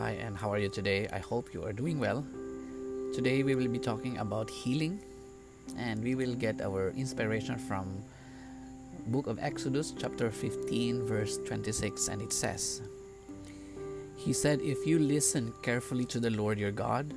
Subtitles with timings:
[0.00, 1.06] Hi, and how are you today?
[1.12, 2.24] I hope you are doing well.
[3.12, 4.98] Today we will be talking about healing,
[5.76, 8.02] and we will get our inspiration from
[9.08, 12.80] book of Exodus chapter 15 verse 26 and it says
[14.16, 17.12] He said if you listen carefully to the Lord your God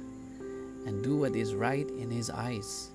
[0.86, 2.92] and do what is right in his eyes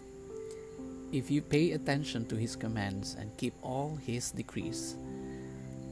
[1.13, 4.97] if you pay attention to his commands and keep all his decrees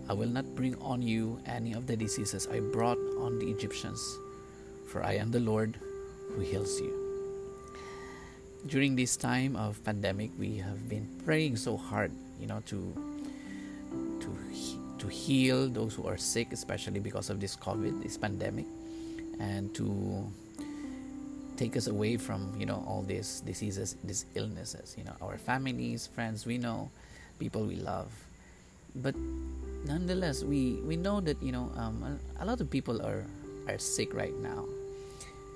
[0.09, 3.99] I will not bring on you any of the diseases I brought on the Egyptians,
[4.87, 5.77] for I am the Lord
[6.31, 6.95] who heals you.
[8.67, 12.79] During this time of pandemic, we have been praying so hard, you know, to
[14.21, 14.31] to
[14.99, 18.67] to heal those who are sick, especially because of this COVID, this pandemic,
[19.41, 20.27] and to
[21.57, 24.95] take us away from you know all these diseases, these illnesses.
[24.97, 26.91] You know, our families, friends, we know,
[27.39, 28.11] people we love,
[29.03, 29.15] but
[29.85, 33.25] nonetheless, we we know that you know um, a, a, lot of people are
[33.69, 34.65] are sick right now,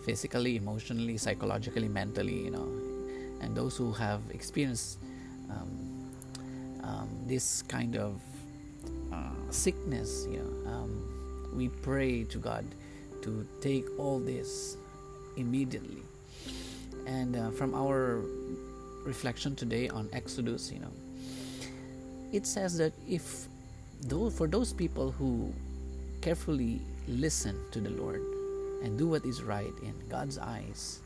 [0.05, 2.39] physically, emotionally, psychologically, mentally.
[2.45, 2.69] You know,
[3.41, 4.99] and those who have experienced
[5.51, 5.73] um,
[6.83, 8.21] um, this kind of
[9.13, 12.65] uh, sickness, you know, um, we pray to God
[13.23, 14.77] to take all this
[15.37, 16.03] immediately.
[17.07, 18.23] And uh, from our
[19.05, 20.93] reflection today on Exodus, you know,
[22.33, 23.49] it says that if
[24.31, 25.53] for those people who
[26.21, 28.21] carefully listen to the Lord
[28.83, 31.01] and do what is right in God's eyes,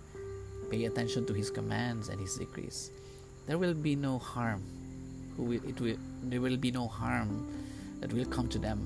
[0.70, 2.90] pay attention to His commands and His decrees,
[3.46, 4.62] there will be no harm.
[5.36, 7.48] Who will, it will, there will be no harm
[8.00, 8.80] that will come to them,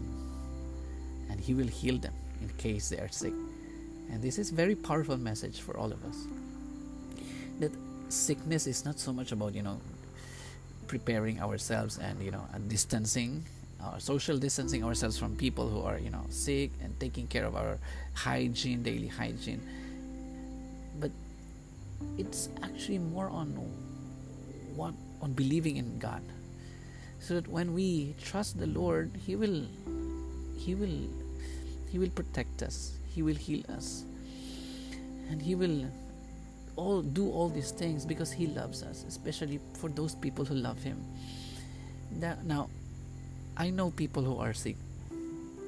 [1.30, 3.34] and He will heal them in case they are sick.
[4.10, 6.26] And this is very powerful message for all of us.
[7.60, 7.72] That
[8.08, 9.78] sickness is not so much about you know
[10.88, 13.44] preparing ourselves and you know distancing
[13.78, 17.54] uh, social distancing ourselves from people who are you know sick and taking care of
[17.54, 17.78] our
[18.14, 19.62] hygiene daily hygiene.
[20.98, 21.12] But
[22.16, 23.54] it's actually more on
[24.74, 26.22] what on believing in god.
[27.20, 29.66] So that when we trust the lord he will
[30.56, 31.06] he will
[31.90, 32.98] he will protect us.
[33.08, 34.04] He will heal us.
[35.30, 35.86] And he will
[36.78, 40.82] all do all these things because he loves us especially for those people who love
[40.82, 41.04] him
[42.44, 42.68] now
[43.58, 44.76] I know people who are sick,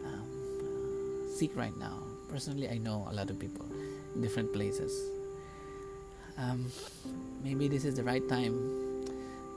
[0.07, 1.99] um, sick right now.
[2.31, 3.67] Personally, I know a lot of people
[4.15, 4.95] in different places.
[6.39, 6.71] Um,
[7.43, 8.55] maybe this is the right time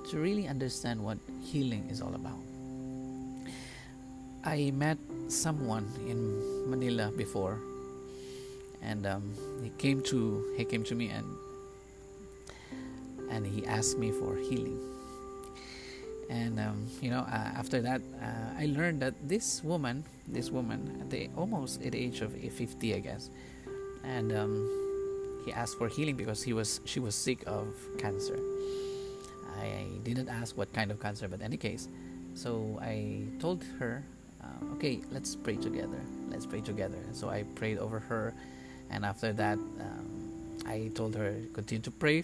[0.09, 2.41] to really understand what healing is all about.
[4.43, 4.97] I met
[5.27, 6.17] someone in
[6.67, 7.59] Manila before,
[8.81, 9.29] and um,
[9.61, 11.25] he came to he came to me and
[13.33, 14.79] and he asked me for healing.
[16.29, 20.97] And um, you know uh, after that uh, i learned that this woman this woman
[21.01, 23.29] at the almost at the age of 50 i guess
[24.03, 24.55] and um,
[25.45, 27.67] he asked for healing because he was she was sick of
[27.97, 28.39] cancer.
[29.59, 31.87] I didn't ask what kind of cancer but any case
[32.33, 34.03] so i told her
[34.41, 36.01] uh, okay let's pray together.
[36.29, 36.97] Let's pray together.
[37.11, 38.33] So i prayed over her
[38.89, 40.07] and after that um,
[40.65, 42.23] i told her continue to pray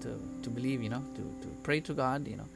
[0.00, 2.48] to, to believe you know to, to pray to god you know.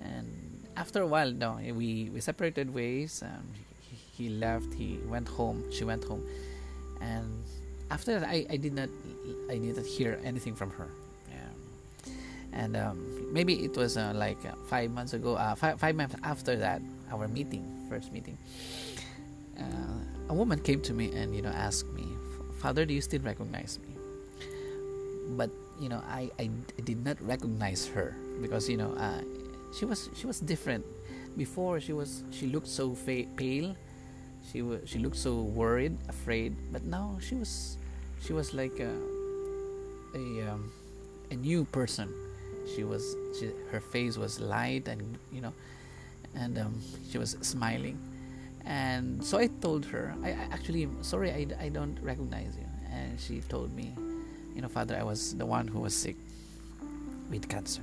[0.00, 0.28] And
[0.76, 3.48] after a while no we we separated ways um,
[3.80, 6.24] he, he, left he went home she went home.
[7.00, 7.42] And
[7.90, 8.88] after that i, I did not
[9.50, 10.88] i did not hear anything from her
[12.52, 12.98] and um,
[13.34, 16.80] maybe it was uh, like uh, five months ago uh, five, five months after that
[17.12, 18.38] our meeting first meeting
[19.58, 22.06] uh, a woman came to me and you know asked me
[22.56, 23.94] father do you still recognize me?
[25.36, 26.50] But you know i, I,
[26.84, 29.20] did not recognize her because you know uh,
[29.76, 30.84] she was she was different.
[31.36, 33.76] Before she was she looked so fa- pale.
[34.50, 36.56] She was she looked so worried afraid.
[36.72, 37.76] But now she was
[38.20, 38.92] she was like a
[40.16, 40.72] a, um,
[41.30, 42.08] a new person.
[42.74, 43.04] She was
[43.38, 45.52] she, her face was light and you know
[46.34, 46.80] and um,
[47.10, 47.98] she was smiling.
[48.64, 52.66] And so i told her i, I actually sorry I, I don't recognize you.
[52.90, 53.94] And she told me
[54.56, 56.16] you know father i was the one who was sick
[57.30, 57.82] with cancer.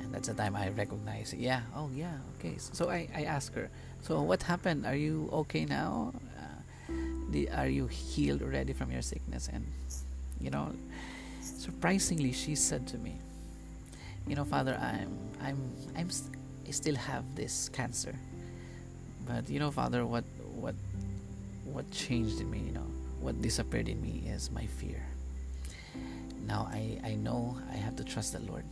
[0.00, 2.54] And that's the time I recognized, yeah oh yeah okay.
[2.58, 3.68] So I, I ask her
[4.02, 4.86] so what happened?
[4.86, 6.12] Are you okay now?
[6.38, 6.92] Uh,
[7.30, 9.48] the, are you healed already from your sickness?
[9.52, 9.66] And
[10.40, 10.72] you know
[11.40, 13.16] surprisingly she said to me
[14.26, 15.58] you know father I'm I'm
[15.96, 16.36] I'm st-
[16.68, 18.14] I still have this cancer.
[19.26, 20.24] But you know father what
[20.54, 20.74] what
[21.64, 22.86] what changed in me you know
[23.20, 25.02] what disappeared in me is my fear
[26.46, 28.64] now I, I know I have to trust the Lord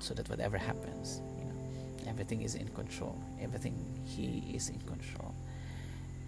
[0.00, 3.16] so that whatever happens, you know, everything is in control.
[3.40, 3.74] Everything
[4.04, 5.34] He is in control,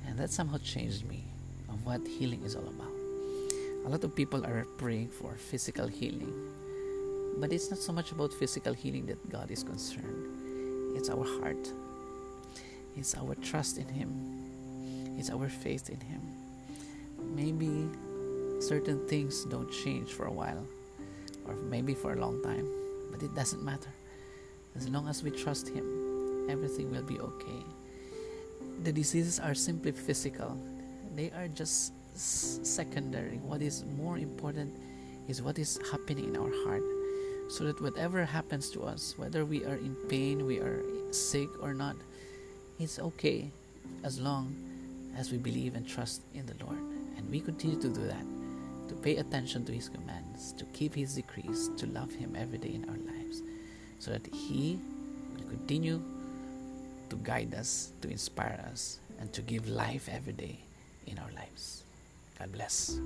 [0.07, 1.25] and that somehow changed me.
[1.69, 2.93] of what healing is all about.
[3.87, 6.33] A lot of people are praying for physical healing,
[7.39, 10.97] but it's not so much about physical healing that God is concerned.
[10.97, 11.69] It's our heart,
[12.97, 14.11] it's our trust in Him,
[15.19, 16.23] it's our faith in Him.
[17.35, 17.89] Maybe
[18.61, 20.67] certain things don't change for a while,
[21.47, 22.69] or maybe for a long time,
[23.11, 23.91] but it doesn't matter.
[24.77, 27.63] As long as we trust Him, everything will be okay.
[28.83, 30.57] The diseases are simply physical,
[31.15, 33.39] they are just secondary.
[33.39, 34.75] What is more important
[35.29, 36.83] is what is happening in our heart.
[37.49, 41.75] So that whatever happens to us, whether we are in pain, we are sick or
[41.75, 41.97] not,
[42.79, 43.51] it's okay
[44.03, 44.55] as long
[45.17, 46.79] as we believe and trust in the Lord.
[47.17, 48.25] And we continue to do that,
[48.89, 52.75] to pay attention to His commands, to keep His decrees, to love Him every day
[52.75, 53.43] in our lives,
[53.99, 54.79] so that He
[55.37, 56.03] will continue
[57.11, 60.59] to guide us, to inspire us, and to give life every day
[61.07, 61.85] in our lives.
[62.39, 62.99] God bless.